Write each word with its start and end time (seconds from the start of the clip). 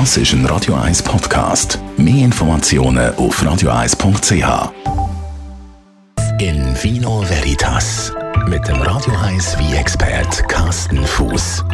Das 0.00 0.16
ist 0.16 0.32
ein 0.32 0.44
Radio 0.46 0.74
1 0.74 1.04
Podcast. 1.04 1.78
Mehr 1.96 2.24
Informationen 2.24 3.14
auf 3.14 3.40
radio1.ch. 3.40 4.72
In 6.40 6.82
Vino 6.82 7.22
Veritas 7.28 8.12
mit 8.48 8.66
dem 8.66 8.82
Radio 8.82 9.14
1 9.22 9.56
wie 9.60 9.76
expert 9.76 10.48
Carsten 10.48 11.06
Fuß. 11.06 11.64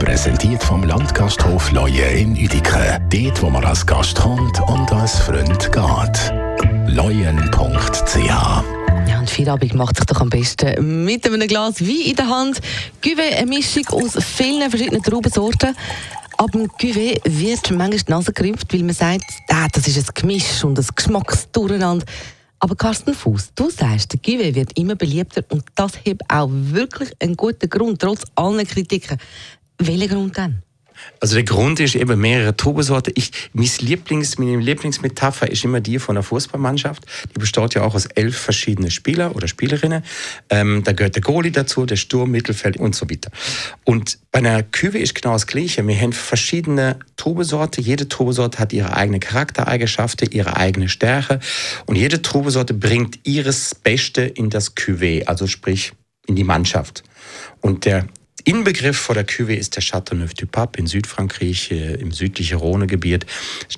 Präsentiert 0.00 0.62
vom 0.62 0.84
Landgasthof 0.84 1.72
Leue 1.72 2.04
in 2.08 2.32
Uedike. 2.34 3.00
Dort, 3.08 3.40
wo 3.40 3.48
man 3.48 3.64
als 3.64 3.86
Gast 3.86 4.20
kommt 4.20 4.60
und 4.68 4.92
als 4.92 5.20
Freund 5.20 5.72
geht. 5.72 6.94
Leuen.ch 6.94 8.26
Ja, 8.26 9.18
und 9.18 9.30
Feierabend 9.30 9.72
macht 9.72 9.96
sich 9.96 10.04
doch 10.04 10.20
am 10.20 10.28
besten 10.28 11.06
mit 11.06 11.26
einem 11.26 11.48
Glas 11.48 11.80
Wein 11.80 12.02
in 12.04 12.16
der 12.16 12.28
Hand. 12.28 12.60
Cuvée, 13.02 13.34
eine 13.34 13.46
Mischung 13.46 13.86
aus 13.92 14.22
vielen 14.22 14.68
verschiedenen 14.68 15.02
Traubensorten. 15.02 15.74
Ab 16.42 16.50
dem 16.50 16.66
Cuvée 16.66 17.20
wird 17.24 17.70
manchmal 17.70 17.90
die 17.90 18.10
Nase 18.10 18.32
gerümpft, 18.32 18.74
weil 18.74 18.82
man 18.82 18.96
sagt, 18.96 19.26
ah, 19.46 19.68
das 19.72 19.86
ist 19.86 20.08
ein 20.08 20.12
Gemisch 20.12 20.64
und 20.64 20.76
ein 20.76 20.84
Geschmacksdurcheinander. 20.92 22.04
Aber 22.58 22.74
Carsten 22.74 23.14
Fuß, 23.14 23.52
du 23.54 23.70
sagst, 23.70 24.12
der 24.12 24.20
Cuvée 24.20 24.52
wird 24.52 24.76
immer 24.76 24.96
beliebter 24.96 25.44
und 25.50 25.62
das 25.76 25.92
hat 26.04 26.18
auch 26.26 26.48
wirklich 26.50 27.10
einen 27.20 27.36
guten 27.36 27.70
Grund, 27.70 28.00
trotz 28.00 28.24
allen 28.34 28.66
Kritiken. 28.66 29.18
Welcher 29.78 30.08
Grund 30.08 30.36
denn? 30.36 30.64
Also 31.20 31.36
der 31.36 31.44
Grund 31.44 31.78
ist 31.78 31.94
eben 31.94 32.20
mehrere 32.20 32.56
Trubesorten. 32.56 33.12
Ich, 33.16 33.30
mein 33.52 33.70
Lieblings, 33.78 34.38
meine 34.38 34.56
Lieblingsmetapher 34.56 35.50
ist 35.50 35.64
immer 35.64 35.80
die 35.80 35.98
von 35.98 36.16
der 36.16 36.24
Fußballmannschaft. 36.24 37.04
Die 37.34 37.38
besteht 37.38 37.74
ja 37.74 37.82
auch 37.82 37.94
aus 37.94 38.06
elf 38.06 38.36
verschiedenen 38.36 38.90
Spieler 38.90 39.36
oder 39.36 39.46
Spielerinnen. 39.46 40.02
Ähm, 40.50 40.82
da 40.84 40.92
gehört 40.92 41.14
der 41.14 41.22
Goalie 41.22 41.52
dazu, 41.52 41.86
der 41.86 41.96
Sturm, 41.96 42.32
Mittelfeld 42.32 42.76
und 42.76 42.96
so 42.96 43.08
weiter. 43.08 43.30
Und 43.84 44.18
bei 44.32 44.40
einer 44.40 44.62
Küve 44.64 44.98
ist 44.98 45.14
genau 45.14 45.34
das 45.34 45.46
Gleiche. 45.46 45.86
Wir 45.86 45.96
haben 45.96 46.12
verschiedene 46.12 46.98
Trubesorte. 47.16 47.80
Jede 47.80 48.08
Trubesorte 48.08 48.58
hat 48.58 48.72
ihre 48.72 48.96
eigene 48.96 49.20
Charaktereigenschaften, 49.20 50.30
ihre 50.32 50.56
eigene 50.56 50.88
Stärke. 50.88 51.38
Und 51.86 51.96
jede 51.96 52.22
Trubesorte 52.22 52.74
bringt 52.74 53.20
ihres 53.24 53.74
Beste 53.74 54.22
in 54.22 54.50
das 54.50 54.76
Cuvée, 54.76 55.26
also 55.26 55.46
sprich 55.46 55.92
in 56.26 56.34
die 56.34 56.44
Mannschaft. 56.44 57.04
Und 57.60 57.84
der 57.84 58.06
Inbegriff 58.44 58.96
vor 58.96 59.14
der 59.14 59.26
Cuvée 59.26 59.56
ist 59.56 59.76
der 59.76 59.82
Châteauneuf 59.82 60.34
du 60.34 60.46
Pape 60.46 60.78
in 60.78 60.86
Südfrankreich, 60.86 61.70
äh, 61.70 61.94
im 61.94 62.12
südlichen 62.12 62.58
Rhonegebiet. 62.58 63.26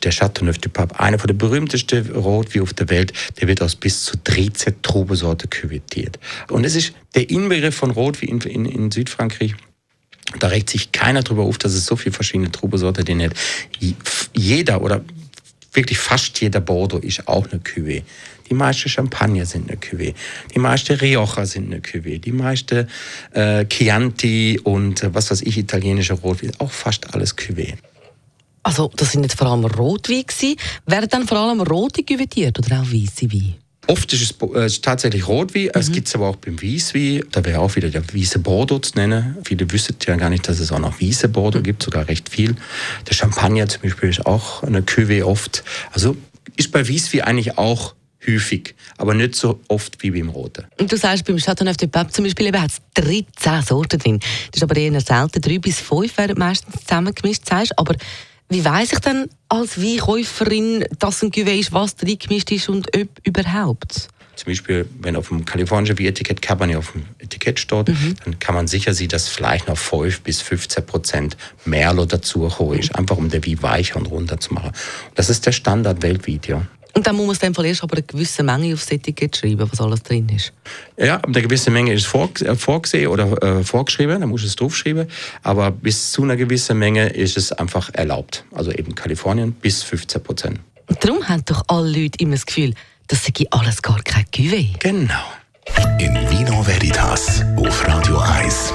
Der 0.02 0.12
Châteauneuf 0.12 0.58
du 0.58 0.68
Pape, 0.68 0.98
einer 0.98 1.18
von 1.18 1.28
der 1.28 1.34
berühmtesten 1.34 2.10
Rot 2.12 2.54
wie 2.54 2.60
auf 2.60 2.72
der 2.74 2.88
Welt, 2.90 3.12
der 3.40 3.48
wird 3.48 3.62
aus 3.62 3.76
bis 3.76 4.04
zu 4.04 4.16
13 4.22 4.82
Trubesorten 4.82 5.50
küvettiert. 5.50 6.18
Und 6.48 6.64
es 6.64 6.74
ist 6.74 6.94
der 7.14 7.30
Inbegriff 7.30 7.74
von 7.74 7.90
Rot 7.90 8.22
wie 8.22 8.26
in, 8.26 8.40
in, 8.40 8.64
in 8.64 8.90
Südfrankreich. 8.90 9.54
Da 10.38 10.48
regt 10.48 10.70
sich 10.70 10.90
keiner 10.90 11.22
drüber 11.22 11.42
auf, 11.42 11.58
dass 11.58 11.74
es 11.74 11.86
so 11.86 11.96
viele 11.96 12.14
verschiedene 12.14 12.50
Trubesorten 12.50 13.04
den 13.04 13.22
hat. 13.22 13.34
Jeder 14.32 14.82
oder 14.82 15.04
wirklich 15.74 15.98
fast 15.98 16.40
jeder 16.40 16.60
Bordeaux 16.60 16.98
ist 16.98 17.26
auch 17.28 17.46
eine 17.50 17.60
Cuvée. 17.60 18.02
Die 18.48 18.54
meisten 18.54 18.88
Champagner 18.88 19.46
sind 19.46 19.70
eine 19.70 19.78
Cuvée. 19.78 20.14
Die 20.54 20.58
meisten 20.58 20.96
Rioja 20.96 21.46
sind 21.46 21.72
eine 21.72 21.80
Cuvée. 21.80 22.18
Die 22.18 22.32
meisten 22.32 22.88
äh, 23.32 23.64
Chianti 23.66 24.60
und 24.62 25.02
äh, 25.02 25.14
was 25.14 25.30
weiß 25.30 25.42
ich, 25.42 25.58
italienische 25.58 26.14
Rotwein, 26.14 26.52
auch 26.58 26.70
fast 26.70 27.14
alles 27.14 27.36
Cuvée. 27.36 27.74
Also, 28.62 28.90
das 28.96 29.12
sind 29.12 29.22
jetzt 29.22 29.38
vor 29.38 29.48
allem 29.48 29.64
Rotwein 29.64 30.24
gewesen. 30.26 30.56
Werden 30.86 31.08
dann 31.10 31.26
vor 31.26 31.38
allem 31.38 31.60
rote 31.60 32.02
küvetiert 32.02 32.58
oder 32.58 32.80
auch 32.80 32.86
weiße 32.86 33.30
Wein? 33.32 33.63
Oft 33.86 34.12
ist 34.12 34.22
es 34.22 34.50
äh, 34.54 34.80
tatsächlich 34.80 35.28
Rotwein, 35.28 35.64
mhm. 35.64 35.70
es 35.74 35.92
gibt 35.92 36.08
es 36.08 36.14
aber 36.14 36.28
auch 36.28 36.36
beim 36.36 36.60
Weißwein. 36.60 37.24
Da 37.32 37.44
wäre 37.44 37.60
auch 37.60 37.76
wieder 37.76 37.90
der 37.90 38.02
weiße 38.02 38.38
Bordeaux 38.38 38.78
zu 38.78 38.96
nennen. 38.96 39.36
Viele 39.44 39.70
wissen 39.70 39.96
ja 40.06 40.16
gar 40.16 40.30
nicht, 40.30 40.48
dass 40.48 40.60
es 40.60 40.72
auch 40.72 40.78
noch 40.78 41.00
weiße 41.00 41.28
Bordeaux 41.28 41.60
mhm. 41.60 41.64
gibt, 41.64 41.82
sogar 41.82 42.08
recht 42.08 42.28
viel. 42.28 42.56
Der 43.08 43.14
Champagner 43.14 43.68
zum 43.68 43.82
Beispiel 43.82 44.08
ist 44.10 44.26
auch 44.26 44.62
eine 44.62 44.80
Cuvée 44.80 45.24
oft. 45.24 45.64
Also 45.92 46.16
ist 46.56 46.72
bei 46.72 46.88
Weißwein 46.88 47.22
eigentlich 47.22 47.58
auch 47.58 47.94
häufig, 48.26 48.74
aber 48.96 49.14
nicht 49.14 49.34
so 49.34 49.60
oft 49.68 50.02
wie 50.02 50.10
beim 50.10 50.28
Roten. 50.28 50.64
Und 50.78 50.90
du 50.90 50.96
sagst, 50.96 51.24
beim 51.24 51.36
Chateauneuf 51.36 51.76
de 51.76 51.88
Pape 51.88 52.10
zum 52.10 52.24
Beispiel 52.24 52.52
hat 52.58 52.70
es 52.70 52.80
13 52.94 53.62
Sorten 53.62 53.98
drin. 53.98 54.18
Das 54.20 54.56
ist 54.56 54.62
aber 54.62 54.76
eher 54.76 54.98
selten. 55.00 55.40
Drei 55.40 55.58
bis 55.58 55.80
fünf 55.80 56.16
werden 56.16 56.38
meistens 56.38 56.80
zusammengemischt, 56.82 57.46
sagst 57.46 57.78
aber 57.78 57.96
wie 58.48 58.64
weiß 58.64 58.92
ich 58.92 58.98
denn 59.00 59.28
als 59.48 59.80
Weinkäuferin, 59.80 60.84
dass 60.98 61.22
ein 61.22 61.30
Cuvée 61.30 61.58
ist, 61.58 61.72
was 61.72 61.96
drin 61.96 62.18
gemischt 62.18 62.50
ist 62.52 62.68
und 62.68 62.94
ob 62.96 63.08
überhaupt? 63.24 64.08
Zum 64.36 64.46
Beispiel, 64.46 64.88
wenn 65.00 65.16
auf 65.16 65.28
dem 65.28 65.44
kalifornischen 65.44 65.96
Etikett 65.98 66.42
Cabernet 66.42 66.76
auf 66.76 66.92
dem 66.92 67.04
Etikett 67.18 67.60
steht, 67.60 67.88
mhm. 67.88 68.16
dann 68.24 68.38
kann 68.40 68.54
man 68.54 68.66
sicher 68.66 68.92
sehen, 68.92 69.08
dass 69.08 69.28
vielleicht 69.28 69.68
noch 69.68 69.78
5 69.78 70.22
bis 70.22 70.42
15 70.42 70.84
Prozent 70.84 71.36
Merlot 71.64 72.12
dazu 72.12 72.46
ist, 72.72 72.94
einfach 72.96 73.16
um 73.16 73.28
den 73.28 73.46
Wein 73.46 73.62
weicher 73.62 73.96
und 73.96 74.06
runter 74.06 74.40
zu 74.40 74.52
machen. 74.54 74.72
Das 75.14 75.30
ist 75.30 75.46
der 75.46 75.52
Standard 75.52 76.02
weltweit, 76.02 76.48
Und 76.94 77.06
dann 77.06 77.16
muss 77.16 77.40
man 77.42 77.52
dann 77.52 77.64
erst 77.64 77.82
aber 77.82 77.96
eine 77.96 78.04
gewisse 78.04 78.42
Menge 78.42 78.72
aufs 78.72 78.90
Etikett 78.90 79.36
schreiben, 79.36 79.68
was 79.70 79.80
alles 79.80 80.02
drin 80.02 80.28
ist. 80.28 80.52
Ja, 80.96 81.20
eine 81.20 81.42
gewisse 81.42 81.70
Menge 81.70 81.92
ist 81.92 82.06
äh, 82.14 82.54
vorgesehen 82.54 83.08
oder 83.08 83.42
äh, 83.42 83.64
vorgeschrieben, 83.64 84.20
da 84.20 84.26
muss 84.26 84.44
es 84.44 84.54
draufschreiben. 84.54 85.08
Aber 85.42 85.70
bis 85.72 86.12
zu 86.12 86.22
einer 86.22 86.36
gewissen 86.36 86.78
Menge 86.78 87.08
ist 87.08 87.36
es 87.36 87.52
einfach 87.52 87.90
erlaubt. 87.94 88.44
Also 88.52 88.70
eben 88.70 88.94
Kalifornien 88.94 89.52
bis 89.52 89.82
15 89.82 90.22
Prozent. 90.22 90.60
Darum 91.00 91.28
haben 91.28 91.44
doch 91.44 91.64
alle 91.68 91.88
Leute 91.88 92.18
immer 92.20 92.34
das 92.34 92.46
Gefühl, 92.46 92.74
das 93.08 93.24
sei 93.24 93.32
alles 93.50 93.82
gar 93.82 94.00
kein 94.02 94.24
Cuvée. 94.26 94.68
Genau. 94.78 95.14
In 95.98 96.14
Vino 96.30 96.64
Veritas 96.64 97.42
auf 97.56 97.88
Radio 97.88 98.18
1. 98.18 98.74